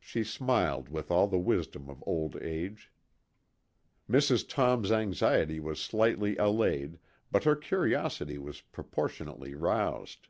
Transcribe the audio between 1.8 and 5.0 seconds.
of old age. Mrs. Tom's